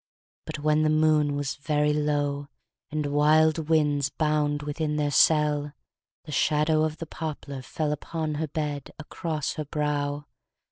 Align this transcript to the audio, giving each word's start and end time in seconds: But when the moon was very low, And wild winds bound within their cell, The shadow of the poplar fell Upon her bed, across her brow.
But 0.47 0.57
when 0.57 0.81
the 0.81 0.89
moon 0.89 1.35
was 1.35 1.53
very 1.57 1.93
low, 1.93 2.47
And 2.89 3.05
wild 3.05 3.69
winds 3.69 4.09
bound 4.09 4.63
within 4.63 4.95
their 4.95 5.11
cell, 5.11 5.73
The 6.23 6.31
shadow 6.31 6.83
of 6.85 6.97
the 6.97 7.05
poplar 7.05 7.61
fell 7.61 7.91
Upon 7.91 8.33
her 8.41 8.47
bed, 8.47 8.89
across 8.97 9.53
her 9.57 9.65
brow. 9.65 10.25